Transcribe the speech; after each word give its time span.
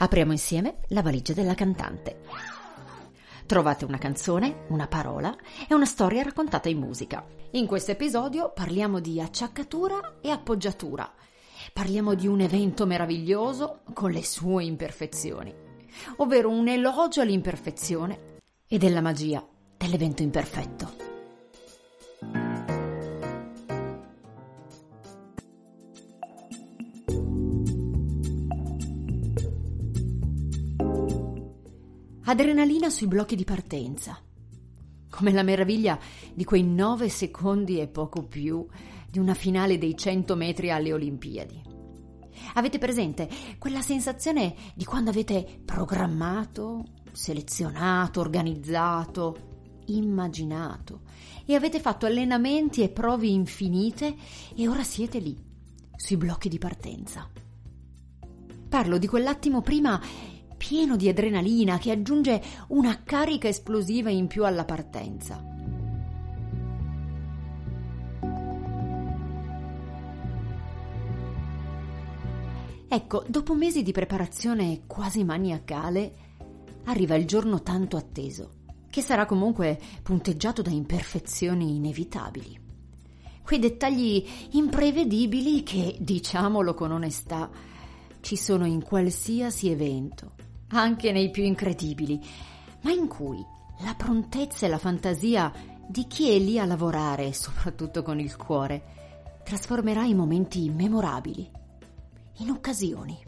Apriamo 0.00 0.30
insieme 0.30 0.78
la 0.88 1.02
valigia 1.02 1.32
della 1.32 1.54
cantante. 1.54 2.20
Trovate 3.46 3.84
una 3.84 3.98
canzone, 3.98 4.66
una 4.68 4.86
parola 4.86 5.36
e 5.68 5.74
una 5.74 5.86
storia 5.86 6.22
raccontata 6.22 6.68
in 6.68 6.78
musica. 6.78 7.26
In 7.52 7.66
questo 7.66 7.90
episodio 7.90 8.52
parliamo 8.52 9.00
di 9.00 9.20
acciaccatura 9.20 10.18
e 10.20 10.30
appoggiatura. 10.30 11.10
Parliamo 11.72 12.14
di 12.14 12.28
un 12.28 12.40
evento 12.40 12.86
meraviglioso 12.86 13.80
con 13.92 14.12
le 14.12 14.24
sue 14.24 14.64
imperfezioni, 14.64 15.52
ovvero 16.18 16.48
un 16.48 16.68
elogio 16.68 17.20
all'imperfezione 17.20 18.36
e 18.68 18.78
della 18.78 19.00
magia 19.00 19.44
dell'evento 19.76 20.22
imperfetto. 20.22 21.07
Adrenalina 32.28 32.90
sui 32.90 33.06
blocchi 33.06 33.36
di 33.36 33.44
partenza. 33.44 34.18
Come 35.08 35.32
la 35.32 35.42
meraviglia 35.42 35.98
di 36.34 36.44
quei 36.44 36.62
nove 36.62 37.08
secondi 37.08 37.80
e 37.80 37.88
poco 37.88 38.22
più 38.22 38.66
di 39.10 39.18
una 39.18 39.32
finale 39.32 39.78
dei 39.78 39.96
100 39.96 40.36
metri 40.36 40.70
alle 40.70 40.92
Olimpiadi. 40.92 41.62
Avete 42.52 42.76
presente 42.76 43.30
quella 43.56 43.80
sensazione 43.80 44.54
di 44.74 44.84
quando 44.84 45.08
avete 45.08 45.62
programmato, 45.64 46.84
selezionato, 47.12 48.20
organizzato, 48.20 49.84
immaginato 49.86 51.00
e 51.46 51.54
avete 51.54 51.80
fatto 51.80 52.04
allenamenti 52.04 52.82
e 52.82 52.90
prove 52.90 53.26
infinite 53.26 54.14
e 54.54 54.68
ora 54.68 54.82
siete 54.82 55.18
lì, 55.18 55.34
sui 55.96 56.18
blocchi 56.18 56.50
di 56.50 56.58
partenza. 56.58 57.26
Parlo 58.68 58.98
di 58.98 59.06
quell'attimo 59.06 59.62
prima 59.62 59.98
pieno 60.58 60.96
di 60.96 61.08
adrenalina 61.08 61.78
che 61.78 61.92
aggiunge 61.92 62.42
una 62.68 63.02
carica 63.04 63.48
esplosiva 63.48 64.10
in 64.10 64.26
più 64.26 64.44
alla 64.44 64.64
partenza. 64.64 65.42
Ecco, 72.90 73.24
dopo 73.28 73.54
mesi 73.54 73.82
di 73.82 73.92
preparazione 73.92 74.82
quasi 74.86 75.22
maniacale, 75.22 76.14
arriva 76.84 77.14
il 77.14 77.26
giorno 77.26 77.62
tanto 77.62 77.96
atteso, 77.96 78.50
che 78.90 79.02
sarà 79.02 79.26
comunque 79.26 79.78
punteggiato 80.02 80.62
da 80.62 80.70
imperfezioni 80.70 81.76
inevitabili. 81.76 82.66
Quei 83.42 83.58
dettagli 83.58 84.26
imprevedibili 84.52 85.62
che, 85.62 85.96
diciamolo 86.00 86.74
con 86.74 86.90
onestà, 86.90 87.50
ci 88.20 88.36
sono 88.36 88.66
in 88.66 88.82
qualsiasi 88.82 89.68
evento 89.68 90.32
anche 90.68 91.12
nei 91.12 91.30
più 91.30 91.44
incredibili, 91.44 92.20
ma 92.82 92.90
in 92.90 93.08
cui 93.08 93.44
la 93.80 93.94
prontezza 93.94 94.66
e 94.66 94.68
la 94.68 94.78
fantasia 94.78 95.52
di 95.86 96.06
chi 96.06 96.30
è 96.30 96.38
lì 96.38 96.58
a 96.58 96.64
lavorare, 96.64 97.32
soprattutto 97.34 98.02
con 98.02 98.20
il 98.20 98.36
cuore, 98.36 98.96
trasformerà 99.44 100.04
i 100.04 100.14
momenti 100.14 100.68
memorabili 100.68 101.50
in 102.38 102.50
occasioni. 102.50 103.18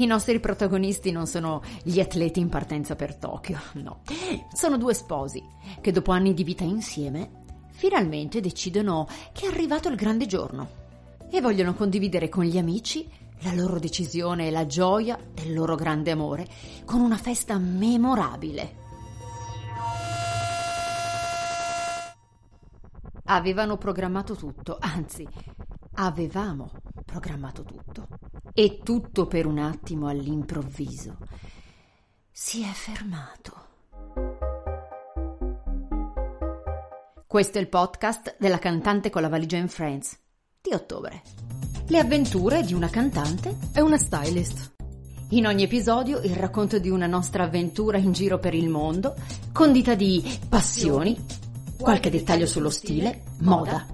I 0.00 0.06
nostri 0.06 0.38
protagonisti 0.38 1.10
non 1.10 1.26
sono 1.26 1.60
gli 1.82 1.98
atleti 1.98 2.38
in 2.38 2.48
partenza 2.48 2.94
per 2.94 3.16
Tokyo, 3.16 3.58
no. 3.82 4.02
Sono 4.52 4.76
due 4.76 4.94
sposi 4.94 5.42
che 5.80 5.90
dopo 5.90 6.12
anni 6.12 6.34
di 6.34 6.44
vita 6.44 6.62
insieme 6.62 7.46
finalmente 7.70 8.40
decidono 8.40 9.06
che 9.32 9.46
è 9.46 9.48
arrivato 9.48 9.88
il 9.88 9.96
grande 9.96 10.26
giorno 10.26 10.86
e 11.30 11.40
vogliono 11.40 11.74
condividere 11.74 12.28
con 12.28 12.44
gli 12.44 12.58
amici 12.58 13.08
la 13.40 13.52
loro 13.52 13.78
decisione 13.78 14.48
e 14.48 14.50
la 14.50 14.66
gioia 14.66 15.18
del 15.32 15.52
loro 15.52 15.74
grande 15.74 16.10
amore 16.10 16.46
con 16.84 17.00
una 17.00 17.16
festa 17.16 17.58
memorabile. 17.58 18.86
Avevano 23.24 23.76
programmato 23.76 24.34
tutto, 24.34 24.78
anzi, 24.80 25.26
avevamo 25.94 26.70
programmato 27.04 27.62
tutto. 27.62 28.06
E 28.54 28.80
tutto 28.82 29.26
per 29.26 29.46
un 29.46 29.58
attimo 29.58 30.08
all'improvviso 30.08 31.16
si 32.30 32.62
è 32.62 32.72
fermato. 32.72 33.66
Questo 37.26 37.58
è 37.58 37.60
il 37.60 37.68
podcast 37.68 38.36
della 38.38 38.58
cantante 38.58 39.10
con 39.10 39.22
la 39.22 39.28
valigia 39.28 39.58
in 39.58 39.68
Friends 39.68 40.18
di 40.60 40.72
ottobre. 40.72 41.47
Le 41.90 41.98
avventure 41.98 42.62
di 42.64 42.74
una 42.74 42.90
cantante 42.90 43.56
e 43.72 43.80
una 43.80 43.96
stylist. 43.96 44.74
In 45.30 45.46
ogni 45.46 45.62
episodio 45.62 46.20
il 46.20 46.36
racconto 46.36 46.78
di 46.78 46.90
una 46.90 47.06
nostra 47.06 47.44
avventura 47.44 47.96
in 47.96 48.12
giro 48.12 48.38
per 48.38 48.52
il 48.52 48.68
mondo, 48.68 49.14
condita 49.52 49.94
di 49.94 50.22
passioni, 50.50 51.16
qualche 51.78 52.10
dettaglio 52.10 52.44
sullo 52.44 52.68
stile, 52.68 53.22
moda 53.38 53.86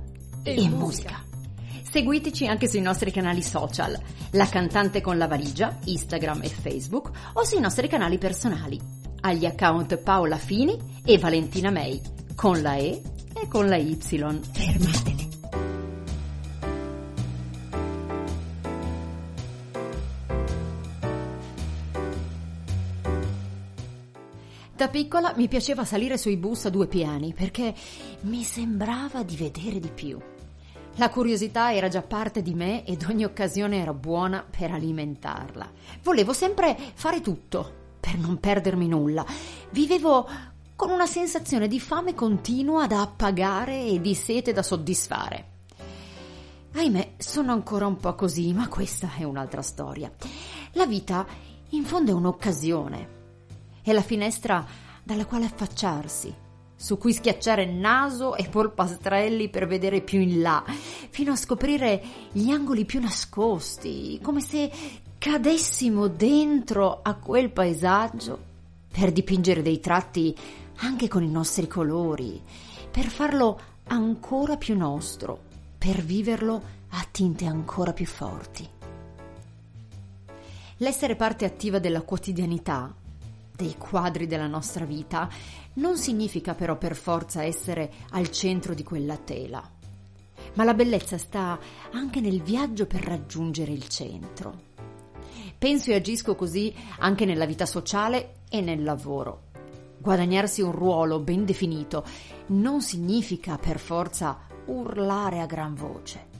e 0.42 0.68
musica. 0.68 1.22
Seguiteci 1.88 2.48
anche 2.48 2.66
sui 2.66 2.80
nostri 2.80 3.12
canali 3.12 3.42
social, 3.42 3.96
La 4.32 4.48
Cantante 4.48 5.00
con 5.00 5.16
la 5.16 5.28
Valigia, 5.28 5.78
Instagram 5.84 6.42
e 6.42 6.48
Facebook, 6.48 7.12
o 7.34 7.44
sui 7.44 7.60
nostri 7.60 7.86
canali 7.86 8.18
personali, 8.18 8.76
agli 9.20 9.46
account 9.46 9.98
Paola 9.98 10.36
Fini 10.36 10.76
e 11.04 11.16
Valentina 11.18 11.70
May, 11.70 12.00
con 12.34 12.60
la 12.60 12.74
E 12.74 13.00
e 13.34 13.46
con 13.46 13.68
la 13.68 13.76
Y. 13.76 13.96
Fermatele. 14.00 15.13
Da 24.84 24.90
piccola 24.90 25.32
mi 25.36 25.48
piaceva 25.48 25.82
salire 25.86 26.18
sui 26.18 26.36
bus 26.36 26.66
a 26.66 26.68
due 26.68 26.86
piani 26.86 27.32
perché 27.32 27.74
mi 28.24 28.42
sembrava 28.42 29.22
di 29.22 29.34
vedere 29.34 29.80
di 29.80 29.88
più. 29.88 30.20
La 30.96 31.08
curiosità 31.08 31.72
era 31.72 31.88
già 31.88 32.02
parte 32.02 32.42
di 32.42 32.52
me 32.52 32.84
ed 32.84 33.02
ogni 33.08 33.24
occasione 33.24 33.78
era 33.78 33.94
buona 33.94 34.44
per 34.46 34.72
alimentarla. 34.72 35.72
Volevo 36.02 36.34
sempre 36.34 36.76
fare 36.92 37.22
tutto 37.22 37.96
per 37.98 38.18
non 38.18 38.38
perdermi 38.38 38.86
nulla. 38.86 39.24
Vivevo 39.70 40.28
con 40.76 40.90
una 40.90 41.06
sensazione 41.06 41.66
di 41.66 41.80
fame 41.80 42.12
continua 42.12 42.86
da 42.86 43.00
appagare 43.00 43.86
e 43.86 44.02
di 44.02 44.14
sete 44.14 44.52
da 44.52 44.62
soddisfare. 44.62 45.52
Ahimè, 46.74 47.12
sono 47.16 47.52
ancora 47.52 47.86
un 47.86 47.96
po' 47.96 48.14
così, 48.14 48.52
ma 48.52 48.68
questa 48.68 49.12
è 49.16 49.24
un'altra 49.24 49.62
storia. 49.62 50.12
La 50.72 50.84
vita 50.84 51.26
in 51.70 51.84
fondo 51.84 52.10
è 52.10 52.14
un'occasione 52.14 53.22
è 53.84 53.92
la 53.92 54.00
finestra 54.00 54.64
dalla 55.02 55.26
quale 55.26 55.44
affacciarsi, 55.44 56.34
su 56.74 56.96
cui 56.96 57.12
schiacciare 57.12 57.66
naso 57.66 58.34
e 58.34 58.48
polpastrelli 58.48 59.50
per 59.50 59.66
vedere 59.66 60.00
più 60.00 60.20
in 60.20 60.40
là, 60.40 60.64
fino 61.10 61.32
a 61.32 61.36
scoprire 61.36 62.02
gli 62.32 62.48
angoli 62.48 62.86
più 62.86 62.98
nascosti, 63.00 64.18
come 64.22 64.40
se 64.40 64.72
cadessimo 65.18 66.08
dentro 66.08 67.00
a 67.02 67.14
quel 67.14 67.50
paesaggio 67.50 68.52
per 68.90 69.12
dipingere 69.12 69.60
dei 69.60 69.80
tratti 69.80 70.34
anche 70.76 71.06
con 71.06 71.22
i 71.22 71.30
nostri 71.30 71.66
colori, 71.66 72.40
per 72.90 73.04
farlo 73.04 73.60
ancora 73.88 74.56
più 74.56 74.74
nostro, 74.76 75.38
per 75.76 76.02
viverlo 76.02 76.62
a 76.88 77.06
tinte 77.10 77.44
ancora 77.44 77.92
più 77.92 78.06
forti. 78.06 78.66
L'essere 80.78 81.16
parte 81.16 81.44
attiva 81.44 81.78
della 81.78 82.00
quotidianità 82.00 83.02
dei 83.56 83.76
quadri 83.78 84.26
della 84.26 84.48
nostra 84.48 84.84
vita 84.84 85.28
non 85.74 85.96
significa 85.96 86.54
però 86.54 86.76
per 86.76 86.96
forza 86.96 87.44
essere 87.44 87.92
al 88.10 88.30
centro 88.30 88.74
di 88.74 88.82
quella 88.82 89.16
tela. 89.16 89.62
Ma 90.54 90.64
la 90.64 90.74
bellezza 90.74 91.18
sta 91.18 91.58
anche 91.92 92.20
nel 92.20 92.42
viaggio 92.42 92.86
per 92.86 93.02
raggiungere 93.02 93.70
il 93.70 93.86
centro. 93.88 94.72
Penso 95.56 95.90
e 95.90 95.94
agisco 95.94 96.34
così 96.34 96.74
anche 96.98 97.24
nella 97.24 97.46
vita 97.46 97.64
sociale 97.64 98.40
e 98.50 98.60
nel 98.60 98.82
lavoro. 98.82 99.42
Guadagnarsi 99.98 100.60
un 100.60 100.72
ruolo 100.72 101.20
ben 101.20 101.44
definito 101.44 102.04
non 102.46 102.82
significa 102.82 103.56
per 103.56 103.78
forza 103.78 104.40
urlare 104.66 105.40
a 105.40 105.46
gran 105.46 105.74
voce. 105.74 106.32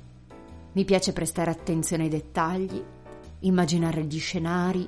Mi 0.73 0.85
piace 0.85 1.13
prestare 1.13 1.51
attenzione 1.51 2.05
ai 2.05 2.09
dettagli, 2.09 2.83
immaginare 3.41 4.03
gli 4.05 4.19
scenari, 4.19 4.87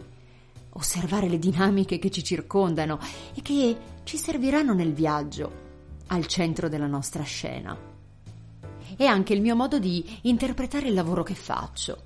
osservare 0.76 1.28
le 1.28 1.38
dinamiche 1.38 1.98
che 1.98 2.10
ci 2.10 2.22
circondano 2.22 2.98
e 3.34 3.42
che 3.42 3.76
ci 4.04 4.16
serviranno 4.16 4.74
nel 4.74 4.92
viaggio 4.92 5.64
al 6.08 6.26
centro 6.26 6.68
della 6.68 6.86
nostra 6.86 7.22
scena. 7.22 7.76
È 8.96 9.04
anche 9.04 9.32
il 9.32 9.40
mio 9.40 9.56
modo 9.56 9.78
di 9.78 10.18
interpretare 10.22 10.88
il 10.88 10.94
lavoro 10.94 11.22
che 11.22 11.34
faccio. 11.34 12.04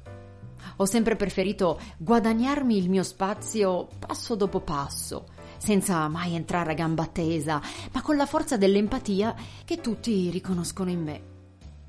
Ho 0.76 0.84
sempre 0.87 1.17
preferito 1.17 1.78
guadagnarmi 1.99 2.76
il 2.76 2.88
mio 2.88 3.02
spazio 3.02 3.88
passo 3.99 4.34
dopo 4.34 4.61
passo, 4.61 5.26
senza 5.58 6.08
mai 6.08 6.34
entrare 6.34 6.70
a 6.70 6.75
gamba 6.75 7.06
tesa, 7.06 7.61
ma 7.93 8.00
con 8.00 8.16
la 8.16 8.25
forza 8.25 8.56
dell'empatia 8.56 9.34
che 9.64 9.81
tutti 9.81 10.31
riconoscono 10.31 10.90
in 10.90 11.02
me. 11.02 11.23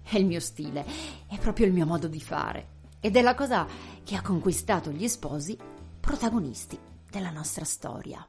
È 0.03 0.17
il 0.17 0.25
mio 0.25 0.41
stile, 0.41 0.85
è 1.27 1.37
proprio 1.37 1.67
il 1.67 1.73
mio 1.73 1.85
modo 1.85 2.07
di 2.07 2.19
fare. 2.19 2.67
ed 3.03 3.15
è 3.15 3.21
la 3.21 3.33
cosa 3.33 3.67
che 4.03 4.15
ha 4.15 4.21
conquistato 4.21 4.91
gli 4.91 5.07
sposi 5.07 5.57
protagonisti 6.01 6.77
della 7.09 7.29
nostra 7.29 7.63
storia. 7.63 8.27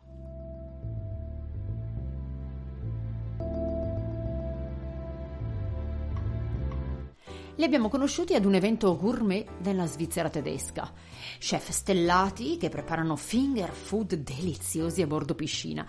Li 7.57 7.65
abbiamo 7.65 7.89
conosciuti 7.89 8.35
ad 8.35 8.45
un 8.45 8.55
evento 8.55 8.97
gourmet 8.97 9.47
della 9.59 9.87
Svizzera 9.87 10.29
tedesca. 10.29 10.93
Chef 11.39 11.71
stellati 11.71 12.59
che 12.59 12.69
preparano 12.69 13.17
finger 13.17 13.71
food 13.71 14.15
deliziosi 14.17 15.01
a 15.01 15.07
bordo 15.07 15.35
piscina. 15.35 15.87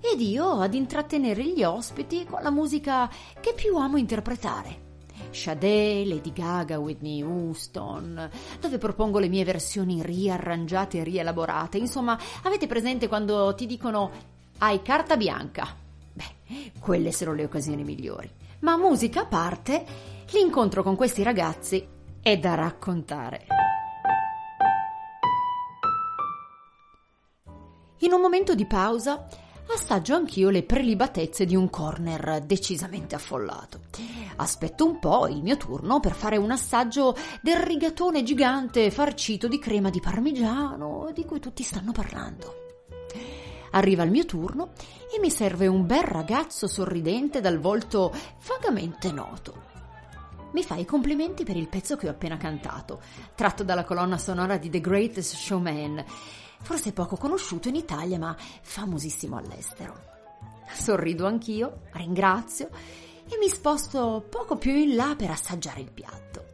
Ed 0.00 0.20
io 0.20 0.60
ad 0.60 0.74
intrattenere 0.74 1.44
gli 1.44 1.64
ospiti 1.64 2.24
con 2.24 2.42
la 2.42 2.50
musica 2.50 3.10
che 3.40 3.54
più 3.54 3.76
amo 3.76 3.96
interpretare. 3.96 4.83
Sade, 5.30 6.04
Lady 6.04 6.32
Gaga, 6.32 6.78
Whitney 6.78 7.22
Houston, 7.22 8.30
dove 8.60 8.78
propongo 8.78 9.18
le 9.18 9.28
mie 9.28 9.44
versioni 9.44 10.02
riarrangiate 10.02 10.98
e 10.98 11.04
rielaborate. 11.04 11.78
Insomma, 11.78 12.18
avete 12.42 12.66
presente 12.66 13.08
quando 13.08 13.54
ti 13.54 13.66
dicono 13.66 14.10
hai 14.58 14.82
carta 14.82 15.16
bianca? 15.16 15.74
Beh, 16.12 16.70
quelle 16.78 17.12
sono 17.12 17.32
le 17.32 17.44
occasioni 17.44 17.84
migliori. 17.84 18.30
Ma 18.60 18.76
musica 18.76 19.22
a 19.22 19.26
parte, 19.26 19.84
l'incontro 20.30 20.82
con 20.82 20.96
questi 20.96 21.22
ragazzi 21.22 21.86
è 22.22 22.38
da 22.38 22.54
raccontare. 22.54 23.46
In 27.98 28.12
un 28.12 28.20
momento 28.20 28.54
di 28.54 28.66
pausa 28.66 29.26
assaggio 29.72 30.14
anch'io 30.14 30.50
le 30.50 30.62
prelibatezze 30.62 31.44
di 31.44 31.56
un 31.56 31.70
corner 31.70 32.42
decisamente 32.44 33.14
affollato. 33.14 33.80
Aspetto 34.36 34.84
un 34.84 34.98
po' 34.98 35.26
il 35.28 35.42
mio 35.42 35.56
turno 35.56 36.00
per 36.00 36.12
fare 36.12 36.36
un 36.36 36.50
assaggio 36.50 37.16
del 37.40 37.56
rigatone 37.56 38.22
gigante 38.22 38.90
farcito 38.90 39.48
di 39.48 39.58
crema 39.58 39.90
di 39.90 40.00
parmigiano 40.00 41.10
di 41.14 41.24
cui 41.24 41.40
tutti 41.40 41.62
stanno 41.62 41.92
parlando. 41.92 42.62
Arriva 43.70 44.04
il 44.04 44.10
mio 44.10 44.24
turno 44.24 44.72
e 45.14 45.18
mi 45.20 45.30
serve 45.30 45.66
un 45.66 45.86
bel 45.86 46.02
ragazzo 46.02 46.68
sorridente 46.68 47.40
dal 47.40 47.58
volto 47.58 48.14
vagamente 48.46 49.10
noto. 49.10 49.72
Mi 50.52 50.62
fa 50.62 50.76
i 50.76 50.84
complimenti 50.84 51.42
per 51.42 51.56
il 51.56 51.68
pezzo 51.68 51.96
che 51.96 52.06
ho 52.06 52.12
appena 52.12 52.36
cantato, 52.36 53.00
tratto 53.34 53.64
dalla 53.64 53.82
colonna 53.82 54.18
sonora 54.18 54.56
di 54.56 54.70
The 54.70 54.80
Greatest 54.80 55.34
Showman, 55.34 56.04
forse 56.64 56.92
poco 56.92 57.16
conosciuto 57.16 57.68
in 57.68 57.76
Italia 57.76 58.18
ma 58.18 58.34
famosissimo 58.62 59.36
all'estero. 59.36 60.12
Sorrido 60.72 61.26
anch'io, 61.26 61.82
ringrazio 61.92 62.70
e 63.28 63.36
mi 63.38 63.48
sposto 63.48 64.26
poco 64.28 64.56
più 64.56 64.72
in 64.72 64.96
là 64.96 65.14
per 65.16 65.30
assaggiare 65.30 65.80
il 65.80 65.92
piatto. 65.92 66.44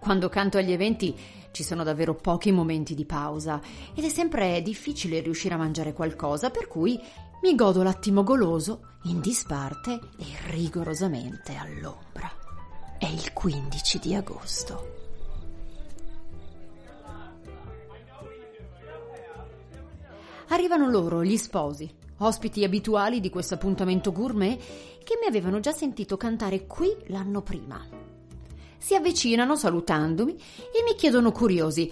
Quando 0.00 0.28
canto 0.28 0.58
agli 0.58 0.72
eventi 0.72 1.16
ci 1.50 1.62
sono 1.62 1.84
davvero 1.84 2.14
pochi 2.14 2.50
momenti 2.50 2.94
di 2.94 3.04
pausa 3.04 3.60
ed 3.94 4.04
è 4.04 4.08
sempre 4.08 4.62
difficile 4.62 5.20
riuscire 5.20 5.54
a 5.54 5.58
mangiare 5.58 5.92
qualcosa, 5.92 6.50
per 6.50 6.66
cui 6.66 7.00
mi 7.42 7.54
godo 7.54 7.82
l'attimo 7.82 8.22
goloso 8.22 8.96
in 9.04 9.20
disparte 9.20 10.00
e 10.18 10.26
rigorosamente 10.50 11.56
all'ombra. 11.56 12.30
È 12.98 13.06
il 13.06 13.32
15 13.32 13.98
di 13.98 14.14
agosto. 14.14 14.97
Arrivano 20.48 20.88
loro, 20.88 21.22
gli 21.22 21.36
sposi, 21.36 21.90
ospiti 22.18 22.64
abituali 22.64 23.20
di 23.20 23.30
questo 23.30 23.54
appuntamento 23.54 24.12
gourmet 24.12 24.58
che 25.02 25.18
mi 25.20 25.26
avevano 25.26 25.60
già 25.60 25.72
sentito 25.72 26.16
cantare 26.16 26.66
qui 26.66 26.94
l'anno 27.06 27.42
prima. 27.42 27.84
Si 28.78 28.94
avvicinano 28.94 29.56
salutandomi 29.56 30.34
e 30.34 30.82
mi 30.86 30.94
chiedono 30.96 31.32
curiosi: 31.32 31.90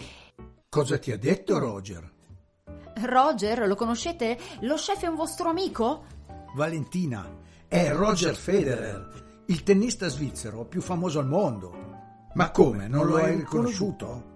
Cosa 0.68 0.98
ti 0.98 1.12
ha 1.12 1.18
detto 1.18 1.58
Roger? 1.58 2.12
Roger, 3.02 3.66
lo 3.66 3.74
conoscete? 3.74 4.38
Lo 4.60 4.76
chef 4.76 5.02
è 5.02 5.06
un 5.06 5.16
vostro 5.16 5.50
amico? 5.50 6.04
Valentina, 6.54 7.28
è 7.68 7.92
Roger 7.92 8.34
Federer, 8.34 9.42
il 9.46 9.62
tennista 9.62 10.08
svizzero 10.08 10.64
più 10.64 10.80
famoso 10.80 11.18
al 11.18 11.26
mondo. 11.26 11.84
Ma 12.32 12.50
come, 12.50 12.88
non 12.88 13.06
lo 13.06 13.16
hai 13.16 13.36
riconosciuto? 13.36 14.34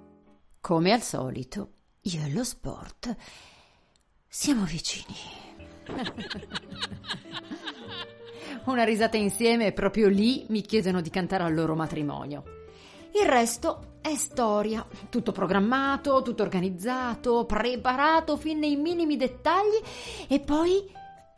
Come 0.60 0.92
al 0.92 1.00
solito, 1.00 1.70
io 2.02 2.22
e 2.22 2.32
lo 2.32 2.44
sport 2.44 3.16
siamo 4.32 4.64
vicini. 4.64 5.16
Una 8.66 8.84
risata 8.84 9.16
insieme 9.16 9.66
e 9.66 9.72
proprio 9.72 10.08
lì 10.08 10.46
mi 10.50 10.60
chiedono 10.60 11.00
di 11.00 11.10
cantare 11.10 11.42
al 11.42 11.52
loro 11.52 11.74
matrimonio. 11.74 12.44
Il 13.20 13.28
resto 13.28 13.96
è 14.00 14.14
storia, 14.14 14.86
tutto 15.08 15.32
programmato, 15.32 16.22
tutto 16.22 16.44
organizzato, 16.44 17.44
preparato 17.44 18.36
fin 18.36 18.60
nei 18.60 18.76
minimi 18.76 19.16
dettagli 19.16 19.82
e 20.28 20.38
poi 20.38 20.88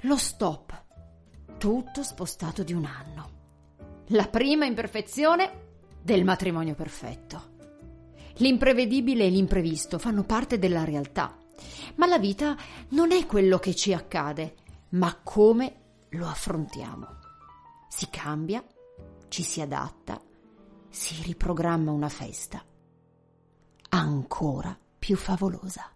lo 0.03 0.17
stop. 0.19 0.85
Tutto 1.57 2.03
spostato 2.03 2.63
di 2.63 2.75
un 2.75 2.85
anno. 2.85 3.31
La 4.09 4.27
prima 4.27 4.67
imperfezione 4.67 5.71
del 6.03 6.25
matrimonio 6.25 6.75
perfetto. 6.75 7.51
L'imprevedibile 8.37 9.25
e 9.25 9.31
l'imprevisto 9.31 9.99
fanno 9.99 10.25
parte 10.25 10.59
della 10.59 10.85
realtà 10.85 11.37
ma 11.97 12.07
la 12.07 12.19
vita 12.19 12.57
non 12.91 13.13
è 13.13 13.27
quello 13.27 13.59
che 13.59 13.75
ci 13.75 13.93
accade, 13.93 14.55
ma 14.91 15.19
come 15.23 15.81
lo 16.11 16.27
affrontiamo. 16.27 17.21
Si 17.89 18.09
cambia, 18.11 18.65
ci 19.29 19.43
si 19.43 19.61
adatta, 19.61 20.21
si 20.89 21.23
riprogramma 21.23 21.91
una 21.91 22.09
festa 22.09 22.65
ancora 23.89 24.77
più 24.99 25.17
favolosa. 25.17 25.91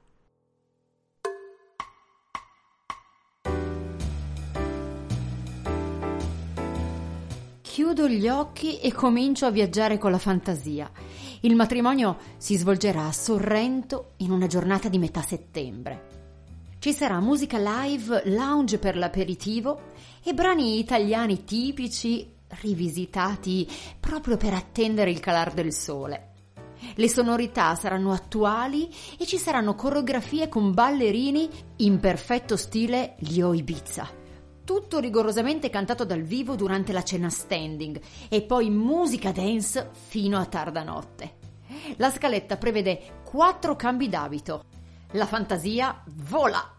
Chiudo 7.63 8.09
gli 8.09 8.27
occhi 8.27 8.81
e 8.81 8.93
comincio 8.93 9.45
a 9.45 9.51
viaggiare 9.51 9.99
con 9.99 10.11
la 10.11 10.19
fantasia 10.19 10.91
il 11.41 11.55
matrimonio 11.55 12.19
si 12.37 12.57
svolgerà 12.57 13.07
a 13.07 13.13
Sorrento 13.13 14.13
in 14.19 14.31
una 14.31 14.47
giornata 14.47 14.89
di 14.89 14.99
metà 14.99 15.23
settembre. 15.23 16.15
Ci 16.79 16.93
sarà 16.93 17.21
musica 17.21 17.59
live, 17.59 18.23
lounge 18.27 18.79
per 18.79 18.97
l'aperitivo 18.97 19.93
e 20.23 20.35
brani 20.35 20.79
italiani 20.79 21.45
tipici 21.45 22.35
rivisitati 22.61 23.69
proprio 23.99 24.37
per 24.37 24.55
attendere 24.55 25.11
il 25.11 25.21
calar 25.21 25.53
del 25.53 25.73
sole. 25.73 26.31
Le 26.95 27.09
sonorità 27.09 27.75
saranno 27.75 28.13
attuali 28.13 28.89
e 29.19 29.27
ci 29.27 29.39
saranno 29.39 29.75
coreografie 29.75 30.49
con 30.49 30.73
ballerini 30.73 31.49
in 31.77 31.99
perfetto 31.99 32.57
stile 32.57 33.17
Lio 33.21 33.53
Ibiza. 33.53 34.26
Tutto 34.67 34.99
rigorosamente 34.99 35.71
cantato 35.71 36.05
dal 36.05 36.23
vivo 36.23 36.57
durante 36.57 36.93
la 36.93 37.05
cena 37.05 37.31
standing 37.31 38.01
e 38.29 38.43
poi 38.43 38.69
musica 38.69 39.31
dance 39.31 39.91
fino 39.93 40.39
a 40.39 40.47
tarda 40.47 40.83
notte. 40.83 41.35
La 41.99 42.11
scaletta 42.11 42.57
prevede 42.57 43.21
quattro 43.23 43.77
cambi 43.77 44.09
d'abito. 44.09 44.65
La 45.13 45.27
fantasia 45.27 46.03
vola. 46.07 46.79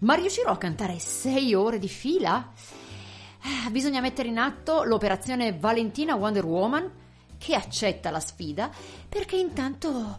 Ma 0.00 0.12
riuscirò 0.12 0.50
a 0.50 0.58
cantare 0.58 0.98
sei 0.98 1.54
ore 1.54 1.78
di 1.78 1.88
fila? 1.88 2.52
Eh, 2.52 3.70
bisogna 3.70 4.02
mettere 4.02 4.28
in 4.28 4.36
atto 4.36 4.84
l'operazione 4.84 5.56
Valentina 5.58 6.14
Wonder 6.14 6.44
Woman 6.44 6.90
che 7.38 7.54
accetta 7.54 8.10
la 8.10 8.20
sfida 8.20 8.70
perché 9.08 9.36
intanto 9.36 10.18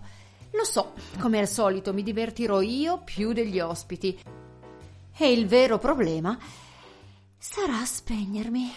lo 0.49 0.63
so, 0.63 0.93
come 1.19 1.37
al 1.37 1.47
solito 1.47 1.93
mi 1.93 2.01
divertirò 2.01 2.59
io 2.61 3.01
più 3.03 3.33
degli 3.33 3.59
ospiti. 3.59 4.19
E 5.15 5.31
il 5.31 5.45
vero 5.45 5.77
problema 5.77 6.35
sarà 7.45 7.83
spegnermi. 7.83 8.73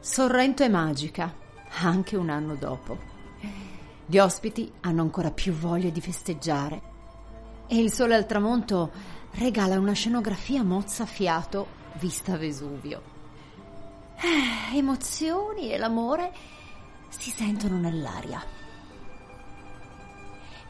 Sorrento 0.00 0.62
è 0.62 0.68
magica, 0.68 1.32
anche 1.82 2.16
un 2.16 2.30
anno 2.30 2.54
dopo. 2.54 3.17
Gli 4.10 4.16
ospiti 4.16 4.72
hanno 4.80 5.02
ancora 5.02 5.30
più 5.30 5.52
voglia 5.52 5.90
di 5.90 6.00
festeggiare 6.00 6.80
e 7.66 7.78
il 7.78 7.92
sole 7.92 8.14
al 8.14 8.24
tramonto 8.24 8.90
regala 9.32 9.78
una 9.78 9.92
scenografia 9.92 10.62
mozzafiato 10.62 11.66
vista 11.98 12.38
Vesuvio. 12.38 13.02
Eh, 14.16 14.78
emozioni 14.78 15.70
e 15.70 15.76
l'amore 15.76 16.32
si 17.10 17.28
sentono 17.28 17.76
nell'aria. 17.76 18.42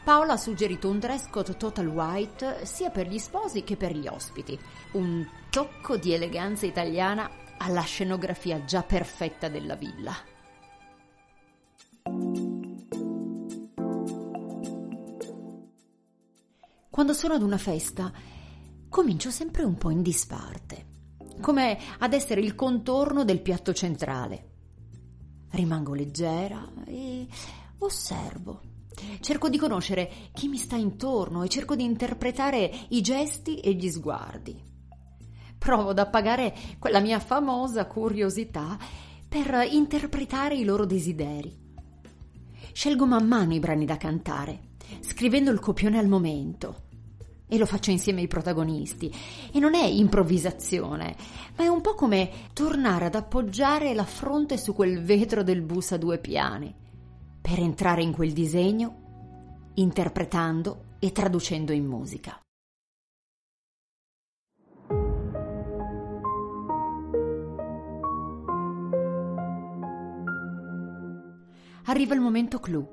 Paola 0.03 0.33
ha 0.33 0.37
suggerito 0.37 0.89
un 0.89 0.99
dress 0.99 1.29
code 1.29 1.55
total 1.55 1.87
white 1.87 2.65
sia 2.65 2.89
per 2.89 3.07
gli 3.07 3.19
sposi 3.19 3.63
che 3.63 3.77
per 3.77 3.95
gli 3.95 4.07
ospiti. 4.07 4.59
Un 4.91 5.25
tocco 5.49 5.95
di 5.95 6.11
eleganza 6.11 6.65
italiana 6.65 7.29
alla 7.57 7.83
scenografia 7.83 8.65
già 8.65 8.83
perfetta 8.83 9.47
della 9.47 9.75
villa. 9.75 10.38
Quando 16.99 17.15
sono 17.15 17.35
ad 17.35 17.43
una 17.43 17.57
festa, 17.57 18.11
comincio 18.89 19.31
sempre 19.31 19.63
un 19.63 19.75
po' 19.75 19.89
in 19.89 20.01
disparte, 20.01 20.87
come 21.39 21.77
ad 21.97 22.11
essere 22.11 22.41
il 22.41 22.55
contorno 22.55 23.23
del 23.23 23.39
piatto 23.39 23.71
centrale. 23.71 24.49
Rimango 25.51 25.93
leggera 25.93 26.61
e 26.85 27.25
osservo. 27.77 28.59
Cerco 29.21 29.47
di 29.47 29.57
conoscere 29.57 30.11
chi 30.33 30.49
mi 30.49 30.57
sta 30.57 30.75
intorno 30.75 31.43
e 31.43 31.47
cerco 31.47 31.77
di 31.77 31.85
interpretare 31.85 32.69
i 32.89 32.99
gesti 32.99 33.61
e 33.61 33.71
gli 33.75 33.89
sguardi. 33.89 34.61
Provo 35.57 35.91
ad 35.91 35.99
appagare 35.99 36.53
quella 36.79 36.99
mia 36.99 37.21
famosa 37.21 37.85
curiosità 37.85 38.77
per 39.25 39.65
interpretare 39.71 40.57
i 40.57 40.65
loro 40.65 40.83
desideri. 40.83 41.57
Scelgo 42.73 43.05
man 43.05 43.25
mano 43.25 43.53
i 43.53 43.59
brani 43.59 43.85
da 43.85 43.95
cantare, 43.95 44.71
scrivendo 44.99 45.49
il 45.49 45.59
copione 45.59 45.97
al 45.97 46.09
momento. 46.09 46.87
E 47.49 47.57
lo 47.57 47.65
faccio 47.65 47.89
insieme 47.89 48.21
ai 48.21 48.27
protagonisti. 48.27 49.13
E 49.51 49.59
non 49.59 49.73
è 49.73 49.83
improvvisazione, 49.83 51.15
ma 51.57 51.63
è 51.63 51.67
un 51.67 51.81
po' 51.81 51.95
come 51.95 52.29
tornare 52.53 53.05
ad 53.05 53.15
appoggiare 53.15 53.93
la 53.93 54.05
fronte 54.05 54.57
su 54.57 54.73
quel 54.73 55.03
vetro 55.03 55.43
del 55.43 55.61
bus 55.61 55.91
a 55.91 55.97
due 55.97 56.19
piani 56.19 56.73
per 57.41 57.59
entrare 57.59 58.03
in 58.03 58.11
quel 58.11 58.31
disegno, 58.31 59.71
interpretando 59.75 60.97
e 60.99 61.11
traducendo 61.11 61.71
in 61.71 61.85
musica. 61.85 62.39
Arriva 71.85 72.13
il 72.13 72.21
momento 72.21 72.59
clou, 72.59 72.87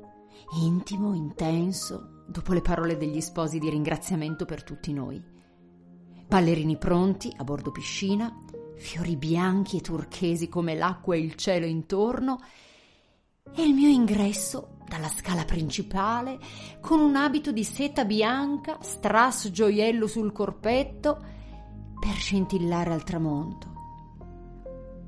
intimo, 0.63 1.13
intenso, 1.13 2.16
dopo 2.27 2.53
le 2.53 2.61
parole 2.61 2.97
degli 2.97 3.21
sposi 3.21 3.59
di 3.59 3.71
ringraziamento 3.71 4.45
per 4.45 4.63
tutti 4.63 4.93
noi. 4.93 5.23
Ballerini 6.27 6.77
pronti, 6.77 7.33
a 7.37 7.45
bordo 7.45 7.71
piscina, 7.71 8.35
fiori 8.77 9.17
bianchi 9.17 9.79
e 9.79 9.81
turchesi 9.81 10.49
come 10.49 10.75
l'acqua 10.75 11.15
e 11.15 11.21
il 11.21 11.35
cielo 11.35 11.67
intorno, 11.67 12.41
e 13.55 13.63
il 13.63 13.75
mio 13.75 13.89
ingresso 13.89 14.79
dalla 14.89 15.09
scala 15.09 15.45
principale 15.45 16.39
con 16.81 17.01
un 17.01 17.17
abito 17.17 17.53
di 17.53 17.65
seta 17.65 18.05
bianca, 18.05 18.79
strass 18.81 19.51
gioiello 19.51 20.07
sul 20.07 20.33
corpetto, 20.33 21.35
per 21.99 22.15
scintillare 22.15 22.93
al 22.93 23.05
tramonto. 23.05 23.75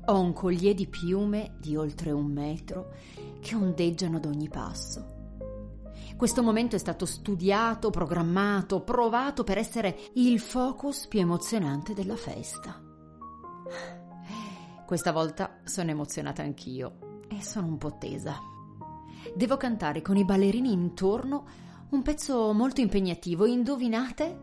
Ho 0.05 0.19
un 0.19 0.33
collier 0.33 0.73
di 0.73 0.87
piume 0.87 1.55
di 1.59 1.75
oltre 1.75 2.11
un 2.11 2.25
metro 2.25 2.93
che 3.41 3.55
ondeggiano 3.55 4.17
ad 4.17 4.25
ogni 4.25 4.49
passo. 4.49 5.18
Questo 6.19 6.43
momento 6.43 6.75
è 6.75 6.79
stato 6.79 7.05
studiato, 7.05 7.91
programmato, 7.91 8.81
provato 8.81 9.45
per 9.45 9.57
essere 9.57 9.97
il 10.15 10.41
focus 10.41 11.07
più 11.07 11.21
emozionante 11.21 11.93
della 11.93 12.17
festa. 12.17 12.77
Questa 14.85 15.13
volta 15.13 15.61
sono 15.63 15.91
emozionata 15.91 16.41
anch'io 16.41 17.21
e 17.29 17.41
sono 17.41 17.67
un 17.67 17.77
po' 17.77 17.97
tesa. 17.97 18.37
Devo 19.33 19.55
cantare 19.55 20.01
con 20.01 20.17
i 20.17 20.25
ballerini 20.25 20.73
intorno 20.73 21.45
un 21.91 22.01
pezzo 22.01 22.51
molto 22.51 22.81
impegnativo. 22.81 23.45
Indovinate? 23.45 24.39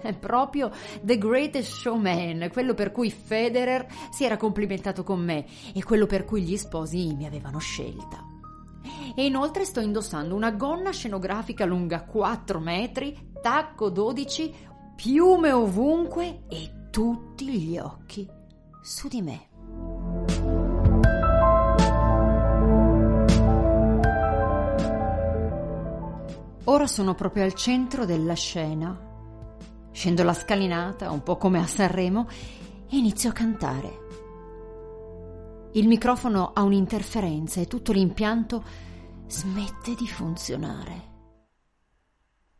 È 0.00 0.14
proprio 0.14 0.72
The 1.02 1.18
Greatest 1.18 1.70
Showman, 1.70 2.48
quello 2.50 2.72
per 2.72 2.92
cui 2.92 3.10
Federer 3.10 3.86
si 4.10 4.24
era 4.24 4.38
complimentato 4.38 5.02
con 5.02 5.22
me 5.22 5.44
e 5.74 5.84
quello 5.84 6.06
per 6.06 6.24
cui 6.24 6.44
gli 6.44 6.56
sposi 6.56 7.14
mi 7.14 7.26
avevano 7.26 7.58
scelta. 7.58 8.33
E 9.16 9.24
inoltre 9.24 9.64
sto 9.64 9.80
indossando 9.80 10.34
una 10.34 10.50
gonna 10.50 10.90
scenografica 10.90 11.64
lunga 11.64 12.02
4 12.04 12.58
metri, 12.58 13.30
tacco 13.40 13.88
12, 13.88 14.54
piume 14.96 15.52
ovunque 15.52 16.42
e 16.48 16.88
tutti 16.90 17.46
gli 17.48 17.78
occhi 17.78 18.28
su 18.82 19.06
di 19.08 19.22
me. 19.22 19.48
Ora 26.64 26.86
sono 26.86 27.14
proprio 27.14 27.44
al 27.44 27.52
centro 27.52 28.04
della 28.04 28.34
scena. 28.34 28.98
Scendo 29.92 30.22
la 30.24 30.34
scalinata, 30.34 31.10
un 31.10 31.22
po' 31.22 31.36
come 31.36 31.60
a 31.60 31.66
Sanremo, 31.66 32.26
e 32.88 32.96
inizio 32.96 33.30
a 33.30 33.32
cantare. 33.32 33.98
Il 35.74 35.86
microfono 35.86 36.52
ha 36.54 36.62
un'interferenza 36.62 37.60
e 37.60 37.66
tutto 37.66 37.92
l'impianto 37.92 38.62
smette 39.26 39.94
di 39.94 40.06
funzionare. 40.06 41.12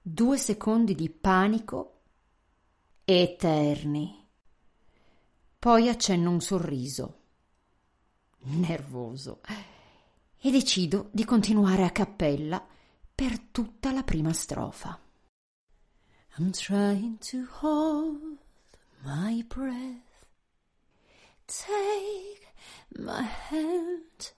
Due 0.01 0.39
secondi 0.39 0.95
di 0.95 1.11
panico 1.11 2.03
eterni. 3.05 4.29
Poi 5.59 5.89
accenno 5.89 6.31
un 6.31 6.41
sorriso, 6.41 7.21
nervoso, 8.41 9.41
e 10.37 10.51
decido 10.51 11.09
di 11.13 11.25
continuare 11.25 11.85
a 11.85 11.91
cappella 11.91 12.67
per 13.15 13.39
tutta 13.51 13.93
la 13.93 14.03
prima 14.03 14.33
strofa. 14.33 15.01
I'm 16.37 16.51
trying 16.51 17.19
to 17.31 17.47
hold 17.63 18.39
my 19.03 19.43
breath. 19.45 20.27
Take 21.47 22.53
my 22.99 23.23
hand. 23.49 24.35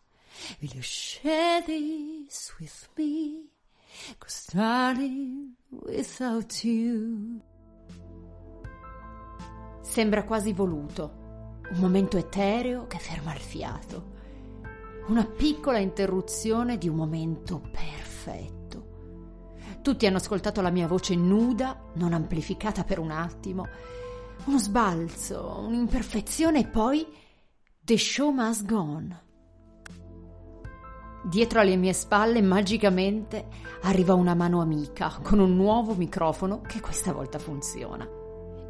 Will 0.60 0.70
you 0.74 0.82
share 0.82 1.62
this 1.62 2.54
with 2.58 2.88
me? 2.96 3.48
Cause 4.18 4.34
starting 4.48 5.54
without 5.70 6.64
you. 6.64 7.40
Sembra 9.82 10.24
quasi 10.24 10.52
voluto, 10.52 11.60
un 11.70 11.78
momento 11.78 12.16
etereo 12.16 12.86
che 12.86 12.98
ferma 12.98 13.34
il 13.34 13.40
fiato, 13.40 14.14
una 15.06 15.24
piccola 15.24 15.78
interruzione 15.78 16.76
di 16.76 16.88
un 16.88 16.96
momento 16.96 17.60
perfetto. 17.60 18.54
Tutti 19.80 20.06
hanno 20.06 20.16
ascoltato 20.16 20.60
la 20.60 20.70
mia 20.70 20.86
voce 20.86 21.14
nuda, 21.14 21.90
non 21.94 22.12
amplificata 22.12 22.84
per 22.84 22.98
un 22.98 23.10
attimo, 23.10 23.68
uno 24.44 24.58
sbalzo, 24.58 25.60
un'imperfezione 25.66 26.60
e 26.60 26.66
poi 26.66 27.06
The 27.82 27.96
show 27.96 28.30
must 28.32 28.64
go 28.66 28.78
on. 28.78 29.25
Dietro 31.22 31.60
alle 31.60 31.76
mie 31.76 31.92
spalle 31.92 32.40
magicamente 32.40 33.48
arriva 33.82 34.14
una 34.14 34.34
mano 34.34 34.60
amica 34.60 35.18
con 35.22 35.38
un 35.38 35.56
nuovo 35.56 35.94
microfono 35.94 36.60
che 36.60 36.80
questa 36.80 37.12
volta 37.12 37.38
funziona. 37.38 38.08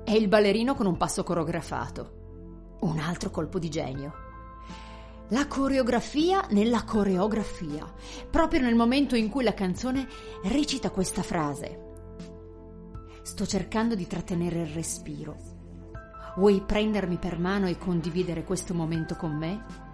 È 0.05 0.13
il 0.13 0.29
ballerino 0.29 0.75
con 0.75 0.87
un 0.87 0.97
passo 0.97 1.23
coreografato. 1.23 2.77
Un 2.81 2.99
altro 2.99 3.31
colpo 3.31 3.59
di 3.59 3.69
genio. 3.69 4.13
La 5.31 5.49
coreografia 5.49 6.47
nella 6.51 6.85
coreografia, 6.85 7.85
proprio 8.31 8.61
nel 8.61 8.77
momento 8.77 9.17
in 9.17 9.29
cui 9.29 9.43
la 9.43 9.55
canzone 9.55 10.07
recita 10.45 10.91
questa 10.91 11.23
frase. 11.23 11.81
Sto 13.23 13.45
cercando 13.45 13.97
di 13.97 14.07
trattenere 14.07 14.61
il 14.61 14.69
respiro. 14.69 15.37
Vuoi 16.37 16.63
prendermi 16.65 17.17
per 17.17 17.39
mano 17.41 17.67
e 17.67 17.77
condividere 17.77 18.45
questo 18.45 18.73
momento 18.73 19.17
con 19.17 19.33
me? 19.33 19.86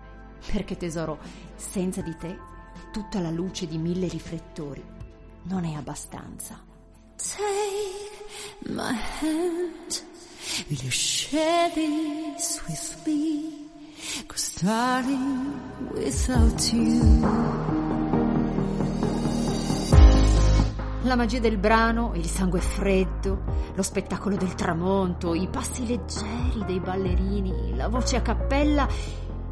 Perché 0.50 0.76
tesoro, 0.76 1.18
senza 1.56 2.00
di 2.00 2.16
te, 2.16 2.36
tutta 2.92 3.20
la 3.20 3.30
luce 3.30 3.66
di 3.66 3.78
mille 3.78 4.08
riflettori 4.08 4.84
non 5.44 5.64
è 5.64 5.74
abbastanza. 5.74 6.60
Take 7.16 8.72
my 8.72 8.94
hand, 9.20 10.02
you 10.68 10.90
share 10.90 11.70
this 11.72 12.62
with 12.68 13.06
me? 13.06 13.70
Cause 14.26 14.42
starting 14.42 15.58
without 15.92 16.72
you. 16.72 17.20
La 21.04 21.16
magia 21.16 21.40
del 21.40 21.58
brano, 21.58 22.12
il 22.14 22.26
sangue 22.26 22.60
freddo, 22.60 23.42
lo 23.74 23.82
spettacolo 23.82 24.36
del 24.36 24.54
tramonto, 24.54 25.34
i 25.34 25.48
passi 25.48 25.86
leggeri 25.86 26.64
dei 26.64 26.78
ballerini, 26.78 27.74
la 27.74 27.88
voce 27.88 28.16
a 28.16 28.22
cappella 28.22 28.88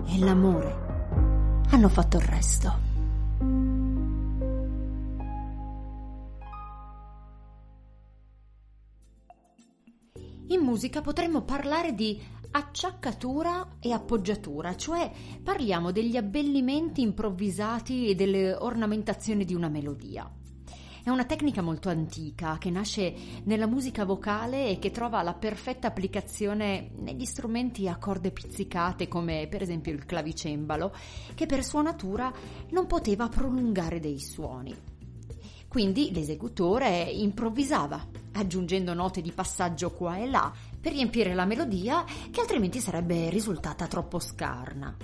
e 0.06 0.18
l'amore 0.18 0.88
hanno 1.70 1.88
fatto 1.88 2.16
il 2.16 2.24
resto. 2.24 2.88
In 10.48 10.60
musica 10.62 11.00
potremmo 11.00 11.42
parlare 11.42 11.94
di 11.94 12.20
acciaccatura 12.52 13.76
e 13.78 13.92
appoggiatura, 13.92 14.76
cioè 14.76 15.10
parliamo 15.42 15.92
degli 15.92 16.16
abbellimenti 16.16 17.02
improvvisati 17.02 18.08
e 18.08 18.14
delle 18.14 18.54
ornamentazioni 18.54 19.44
di 19.44 19.54
una 19.54 19.68
melodia. 19.68 20.28
È 21.02 21.08
una 21.08 21.24
tecnica 21.24 21.62
molto 21.62 21.88
antica 21.88 22.58
che 22.58 22.68
nasce 22.68 23.14
nella 23.44 23.66
musica 23.66 24.04
vocale 24.04 24.68
e 24.68 24.78
che 24.78 24.90
trova 24.90 25.22
la 25.22 25.32
perfetta 25.32 25.86
applicazione 25.86 26.90
negli 26.96 27.24
strumenti 27.24 27.88
a 27.88 27.96
corde 27.96 28.30
pizzicate 28.30 29.08
come 29.08 29.46
per 29.48 29.62
esempio 29.62 29.92
il 29.92 30.04
clavicembalo, 30.04 30.94
che 31.34 31.46
per 31.46 31.64
sua 31.64 31.80
natura 31.80 32.30
non 32.72 32.86
poteva 32.86 33.28
prolungare 33.28 33.98
dei 33.98 34.20
suoni. 34.20 34.76
Quindi 35.66 36.12
l'esecutore 36.12 37.04
improvvisava, 37.04 38.06
aggiungendo 38.32 38.92
note 38.92 39.22
di 39.22 39.32
passaggio 39.32 39.92
qua 39.92 40.18
e 40.18 40.26
là 40.26 40.52
per 40.78 40.92
riempire 40.92 41.32
la 41.32 41.46
melodia 41.46 42.04
che 42.30 42.40
altrimenti 42.40 42.78
sarebbe 42.78 43.30
risultata 43.30 43.86
troppo 43.86 44.18
scarna. 44.18 44.94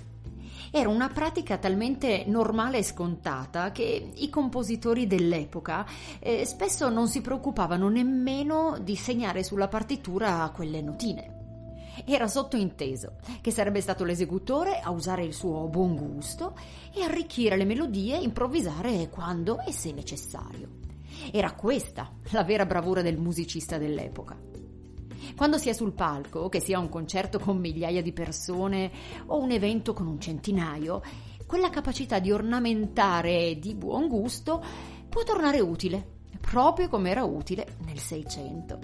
Era 0.70 0.88
una 0.88 1.08
pratica 1.08 1.58
talmente 1.58 2.24
normale 2.26 2.78
e 2.78 2.82
scontata 2.82 3.72
che 3.72 4.12
i 4.14 4.28
compositori 4.30 5.06
dell'epoca 5.06 5.86
eh, 6.18 6.44
spesso 6.44 6.88
non 6.88 7.08
si 7.08 7.20
preoccupavano 7.20 7.88
nemmeno 7.88 8.78
di 8.80 8.96
segnare 8.96 9.42
sulla 9.42 9.68
partitura 9.68 10.50
quelle 10.54 10.82
notine. 10.82 11.34
Era 12.04 12.28
sottointeso 12.28 13.16
che 13.40 13.50
sarebbe 13.50 13.80
stato 13.80 14.04
l'esecutore 14.04 14.80
a 14.80 14.90
usare 14.90 15.24
il 15.24 15.32
suo 15.32 15.66
buon 15.68 15.96
gusto 15.96 16.54
e 16.92 17.02
arricchire 17.02 17.56
le 17.56 17.64
melodie 17.64 18.18
e 18.18 18.22
improvvisare 18.22 19.08
quando 19.08 19.60
e 19.60 19.72
se 19.72 19.92
necessario. 19.92 20.84
Era 21.32 21.52
questa 21.52 22.12
la 22.30 22.44
vera 22.44 22.66
bravura 22.66 23.00
del 23.00 23.16
musicista 23.16 23.78
dell'epoca. 23.78 24.55
Quando 25.36 25.58
si 25.58 25.68
è 25.68 25.72
sul 25.72 25.92
palco, 25.92 26.48
che 26.48 26.60
sia 26.60 26.78
un 26.78 26.88
concerto 26.88 27.38
con 27.38 27.58
migliaia 27.58 28.02
di 28.02 28.12
persone 28.12 28.90
o 29.26 29.38
un 29.38 29.50
evento 29.50 29.92
con 29.92 30.06
un 30.06 30.20
centinaio, 30.20 31.02
quella 31.46 31.70
capacità 31.70 32.18
di 32.18 32.32
ornamentare 32.32 33.58
di 33.58 33.74
buon 33.74 34.08
gusto 34.08 34.62
può 35.08 35.22
tornare 35.22 35.60
utile, 35.60 36.14
proprio 36.40 36.88
come 36.88 37.10
era 37.10 37.24
utile 37.24 37.76
nel 37.84 37.98
Seicento. 37.98 38.78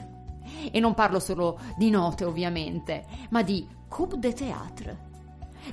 E 0.70 0.78
non 0.80 0.94
parlo 0.94 1.18
solo 1.18 1.58
di 1.76 1.90
note, 1.90 2.24
ovviamente, 2.24 3.04
ma 3.30 3.42
di 3.42 3.66
coup 3.88 4.14
de 4.14 4.32
théâtre, 4.32 5.10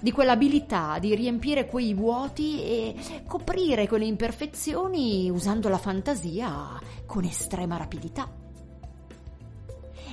di 0.01 0.11
quell'abilità 0.11 0.97
di 0.99 1.15
riempire 1.15 1.67
quei 1.67 1.93
vuoti 1.93 2.61
e 2.61 2.95
coprire 3.27 3.87
quelle 3.87 4.05
imperfezioni 4.05 5.29
usando 5.29 5.69
la 5.69 5.77
fantasia 5.77 6.79
con 7.05 7.23
estrema 7.23 7.77
rapidità. 7.77 8.48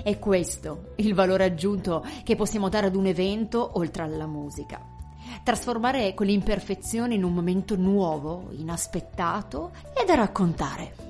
È 0.02 0.18
questo 0.18 0.92
il 0.96 1.14
valore 1.14 1.44
aggiunto 1.44 2.04
che 2.24 2.36
possiamo 2.36 2.68
dare 2.68 2.86
ad 2.86 2.94
un 2.94 3.06
evento 3.06 3.72
oltre 3.74 4.02
alla 4.02 4.26
musica. 4.26 4.80
Trasformare 5.42 6.14
quelle 6.14 6.32
imperfezioni 6.32 7.14
in 7.14 7.24
un 7.24 7.34
momento 7.34 7.76
nuovo, 7.76 8.48
inaspettato 8.52 9.72
e 9.94 10.04
da 10.04 10.14
raccontare. 10.14 11.05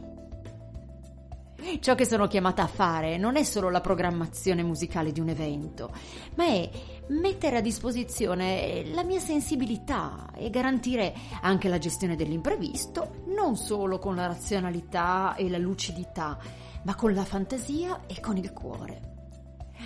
Ciò 1.81 1.95
che 1.95 2.07
sono 2.07 2.29
chiamata 2.29 2.63
a 2.63 2.69
fare 2.69 3.17
non 3.17 3.37
è 3.37 3.43
solo 3.43 3.71
la 3.71 3.81
programmazione 3.81 4.63
musicale 4.63 5.11
di 5.11 5.21
un 5.21 5.29
evento, 5.29 5.93
ma 6.37 6.47
è 6.47 6.71
mettere 7.09 7.57
a 7.57 7.61
disposizione 7.61 8.85
la 8.93 9.03
mia 9.03 9.19
sensibilità 9.19 10.31
e 10.35 10.49
garantire 10.49 11.13
anche 11.43 11.69
la 11.69 11.79
gestione 11.79 12.15
dell'imprevisto, 12.15 13.23
non 13.35 13.57
solo 13.57 13.99
con 13.99 14.15
la 14.15 14.27
razionalità 14.27 15.35
e 15.35 15.49
la 15.49 15.59
lucidità, 15.59 16.39
ma 16.85 16.95
con 16.95 17.13
la 17.13 17.25
fantasia 17.25 18.07
e 18.07 18.21
con 18.21 18.37
il 18.37 18.53
cuore. 18.53 19.01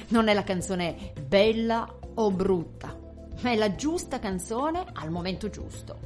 Non 0.08 0.28
è 0.28 0.34
la 0.34 0.44
canzone 0.44 1.12
bella 1.26 1.98
o 2.14 2.30
brutta, 2.30 2.96
ma 3.40 3.50
è 3.50 3.56
la 3.56 3.74
giusta 3.74 4.18
canzone 4.18 4.84
al 4.92 5.10
momento 5.10 5.48
giusto. 5.48 5.98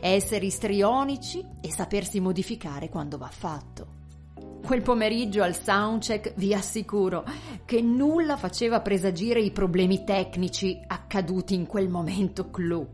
Essere 0.00 0.44
istrionici 0.44 1.44
e 1.60 1.72
sapersi 1.72 2.20
modificare 2.20 2.90
quando 2.90 3.16
va 3.18 3.28
fatto. 3.28 3.99
Quel 4.62 4.82
pomeriggio 4.82 5.42
al 5.42 5.56
soundcheck 5.56 6.34
vi 6.36 6.54
assicuro 6.54 7.24
che 7.64 7.80
nulla 7.80 8.36
faceva 8.36 8.80
presagire 8.80 9.40
i 9.40 9.50
problemi 9.50 10.04
tecnici 10.04 10.80
accaduti 10.86 11.54
in 11.54 11.66
quel 11.66 11.88
momento 11.88 12.50
clou. 12.50 12.86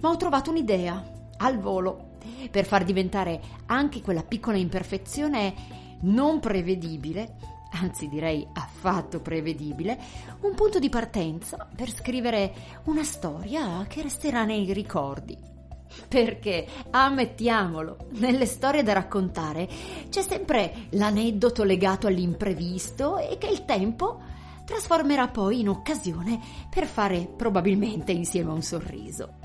Ma 0.00 0.08
ho 0.08 0.16
trovato 0.16 0.50
un'idea, 0.50 1.28
al 1.38 1.58
volo, 1.58 2.16
per 2.50 2.64
far 2.64 2.84
diventare 2.84 3.40
anche 3.66 4.00
quella 4.00 4.24
piccola 4.24 4.56
imperfezione 4.56 5.54
non 6.02 6.40
prevedibile, 6.40 7.36
anzi 7.72 8.08
direi 8.08 8.46
affatto 8.52 9.20
prevedibile, 9.20 9.98
un 10.40 10.54
punto 10.54 10.78
di 10.78 10.88
partenza 10.88 11.68
per 11.74 11.90
scrivere 11.90 12.52
una 12.84 13.04
storia 13.04 13.84
che 13.86 14.02
resterà 14.02 14.44
nei 14.44 14.72
ricordi. 14.72 15.59
Perché, 16.08 16.66
ammettiamolo, 16.90 18.08
nelle 18.12 18.46
storie 18.46 18.82
da 18.82 18.92
raccontare 18.92 19.68
c'è 20.08 20.22
sempre 20.22 20.86
l'aneddoto 20.90 21.62
legato 21.62 22.06
all'imprevisto 22.06 23.18
e 23.18 23.38
che 23.38 23.48
il 23.48 23.64
tempo 23.64 24.20
trasformerà 24.64 25.28
poi 25.28 25.60
in 25.60 25.68
occasione 25.68 26.38
per 26.68 26.86
fare 26.86 27.28
probabilmente 27.36 28.12
insieme 28.12 28.52
un 28.52 28.62
sorriso 28.62 29.40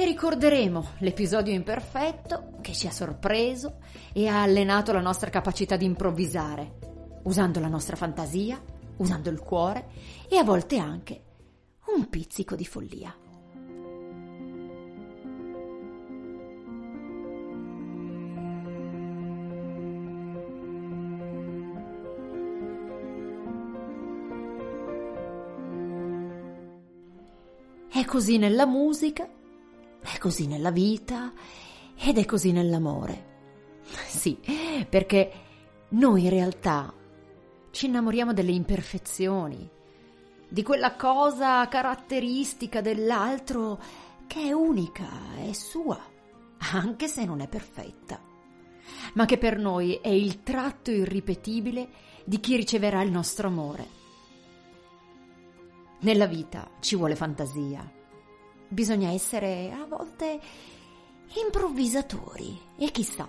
e 0.00 0.04
ricorderemo 0.04 0.90
l'episodio 0.98 1.52
imperfetto 1.52 2.52
che 2.60 2.72
ci 2.72 2.86
ha 2.86 2.92
sorpreso 2.92 3.78
e 4.12 4.28
ha 4.28 4.42
allenato 4.42 4.92
la 4.92 5.00
nostra 5.00 5.28
capacità 5.28 5.76
di 5.76 5.86
improvvisare, 5.86 7.20
usando 7.24 7.58
la 7.58 7.66
nostra 7.66 7.96
fantasia, 7.96 8.62
usando 8.98 9.28
il 9.28 9.40
cuore 9.40 9.88
e 10.28 10.36
a 10.36 10.44
volte 10.44 10.78
anche 10.78 11.22
un 11.96 12.08
pizzico 12.08 12.54
di 12.54 12.64
follia. 12.64 13.12
Così 28.08 28.38
nella 28.38 28.66
musica 28.66 29.28
è 30.00 30.18
così 30.18 30.46
nella 30.46 30.70
vita 30.70 31.32
ed 31.96 32.18
è 32.18 32.24
così 32.24 32.52
nell'amore. 32.52 33.26
Sì, 34.06 34.38
perché 34.88 35.32
noi 35.90 36.24
in 36.24 36.30
realtà 36.30 36.92
ci 37.70 37.86
innamoriamo 37.86 38.32
delle 38.32 38.52
imperfezioni, 38.52 39.68
di 40.48 40.62
quella 40.62 40.96
cosa 40.96 41.66
caratteristica 41.68 42.80
dell'altro 42.80 43.80
che 44.26 44.40
è 44.40 44.52
unica, 44.52 45.08
è 45.36 45.52
sua, 45.52 45.98
anche 46.72 47.08
se 47.08 47.24
non 47.24 47.40
è 47.40 47.48
perfetta, 47.48 48.20
ma 49.14 49.26
che 49.26 49.38
per 49.38 49.58
noi 49.58 49.94
è 50.02 50.08
il 50.08 50.42
tratto 50.42 50.90
irripetibile 50.90 51.88
di 52.24 52.40
chi 52.40 52.56
riceverà 52.56 53.02
il 53.02 53.10
nostro 53.10 53.48
amore. 53.48 53.96
Nella 56.00 56.26
vita 56.26 56.70
ci 56.80 56.94
vuole 56.94 57.16
fantasia, 57.16 57.97
Bisogna 58.68 59.10
essere 59.12 59.72
a 59.72 59.86
volte 59.86 60.40
improvvisatori 61.42 62.58
e 62.76 62.90
chissà, 62.90 63.26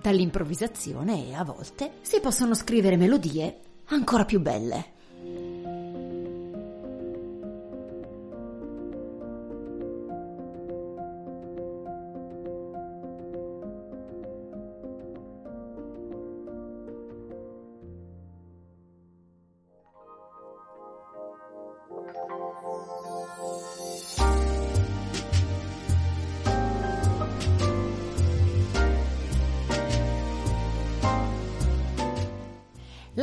dall'improvvisazione 0.00 1.36
a 1.36 1.44
volte 1.44 1.98
si 2.00 2.20
possono 2.20 2.54
scrivere 2.54 2.96
melodie 2.96 3.60
ancora 3.86 4.24
più 4.24 4.40
belle. 4.40 4.98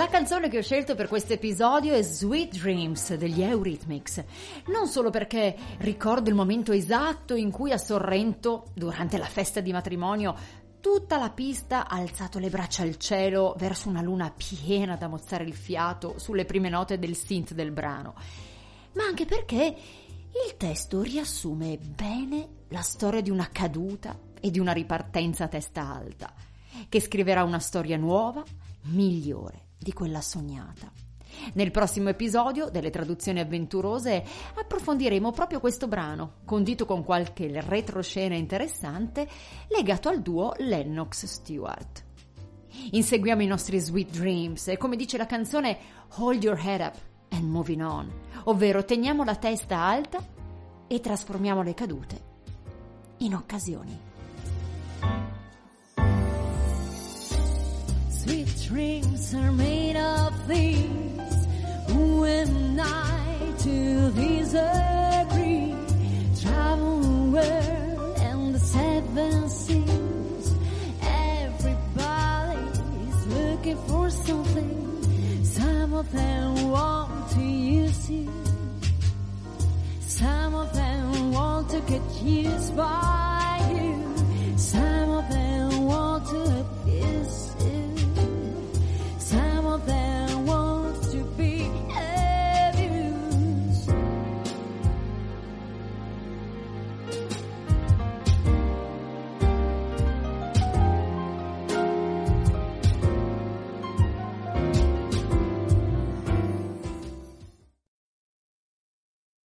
La 0.08 0.14
canzone 0.14 0.48
che 0.48 0.60
ho 0.60 0.62
scelto 0.62 0.96
per 0.96 1.10
questo 1.10 1.34
episodio 1.34 1.94
è 1.94 2.02
Sweet 2.02 2.58
Dreams 2.58 3.16
degli 3.16 3.42
Eurythmics, 3.42 4.24
non 4.68 4.88
solo 4.88 5.10
perché 5.10 5.54
ricordo 5.80 6.30
il 6.30 6.36
momento 6.36 6.72
esatto 6.72 7.36
in 7.36 7.52
cui 7.52 7.74
a 7.74 7.78
Sorrento, 7.78 8.68
durante 8.74 9.18
la 9.18 9.26
festa 9.26 9.60
di 9.60 9.74
matrimonio, 9.74 10.34
tutta 10.80 11.18
la 11.18 11.30
pista 11.30 11.90
ha 11.90 11.98
alzato 11.98 12.40
le 12.40 12.50
braccia 12.50 12.84
al 12.84 12.96
cielo 12.96 13.54
verso 13.58 13.90
una 13.90 14.02
luna 14.02 14.34
piena 14.34 14.96
da 14.96 15.10
mozzare 15.10 15.44
il 15.44 15.54
fiato 15.54 16.18
sulle 16.20 16.46
prime 16.46 16.70
note 16.70 16.98
del 16.98 17.14
synth 17.14 17.52
del 17.52 17.72
brano, 17.72 18.16
ma 18.94 19.04
anche 19.04 19.26
perché 19.26 19.66
il 19.66 20.56
testo 20.56 21.02
riassume 21.02 21.78
bene 21.78 22.48
la 22.70 22.82
storia 22.82 23.20
di 23.20 23.30
una 23.30 23.50
caduta 23.52 24.18
e 24.40 24.52
di 24.52 24.60
una 24.60 24.72
ripartenza 24.72 25.44
a 25.44 25.50
testa 25.50 25.82
alta, 25.82 26.34
che 26.88 27.02
scriverà 27.02 27.44
una 27.44 27.60
storia 27.60 27.98
nuova, 27.98 28.42
migliore 28.84 29.66
di 29.78 29.94
quella 29.94 30.22
sognata. 30.22 30.92
Nel 31.54 31.72
prossimo 31.72 32.10
episodio 32.10 32.70
delle 32.70 32.90
traduzioni 32.90 33.40
avventurose 33.40 34.24
approfondiremo 34.56 35.32
proprio 35.32 35.60
questo 35.60 35.88
brano, 35.88 36.38
condito 36.46 36.86
con 36.86 37.04
qualche 37.04 37.62
retroscena 37.62 38.36
interessante 38.36 39.28
legato 39.68 40.10
al 40.10 40.22
duo 40.22 40.54
Lennox-Stewart. 40.58 42.06
Inseguiamo 42.92 43.42
i 43.42 43.48
nostri 43.48 43.80
sweet 43.80 44.12
dreams 44.12 44.68
e 44.68 44.78
come 44.78 44.96
dice 44.96 45.18
la 45.18 45.26
canzone 45.26 45.78
Hold 46.18 46.44
your 46.44 46.60
head 46.60 46.82
up 46.82 46.96
and 47.30 47.44
moving 47.44 47.82
on, 47.82 48.12
ovvero 48.46 48.86
teniamo 48.86 49.24
la 49.24 49.36
testa 49.36 49.80
alta 49.80 50.20
e 50.88 51.00
trasformiamo 51.00 51.62
le 51.62 51.74
cadute 51.74 52.22
in 53.18 53.34
occasioni. 53.34 54.06
Sweet 58.28 58.68
dreams 58.68 59.34
are 59.36 59.54
made 59.54 59.96
of 59.96 60.50
these. 60.50 61.48
When 61.88 62.78
I 62.78 63.54
to 63.60 64.12
disagree, 64.12 65.74
travel 66.42 67.00
the 67.00 67.32
world 67.32 68.18
and 68.20 68.54
the 68.54 68.60
seven 68.60 69.50
seas. 69.50 70.56
Everybody's 71.40 73.26
looking 73.28 73.78
for 73.88 74.10
something. 74.10 75.46
Some 75.46 75.94
of 75.94 76.12
them 76.12 76.70
want 76.70 77.32
to 77.32 77.42
use 77.42 78.10
you. 78.10 78.30
Some 80.02 80.54
of 80.54 80.74
them 80.74 81.32
want 81.32 81.70
to 81.70 81.80
get 81.80 82.04
used 82.22 82.76
by 82.76 83.28